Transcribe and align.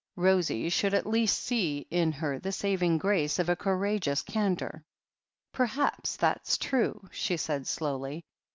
Rosie 0.15 0.67
should 0.69 0.95
at 0.95 1.05
least 1.05 1.37
see 1.43 1.85
in 1.91 2.11
her 2.11 2.39
the 2.39 2.51
saving 2.51 2.97
grace 2.97 3.37
of 3.37 3.49
a 3.49 3.55
courageous 3.55 4.23
candour. 4.23 4.83
"Perhaps 5.53 6.15
that's 6.17 6.57
true," 6.57 7.07
she 7.11 7.37
said 7.37 7.67
slowly. 7.67 8.25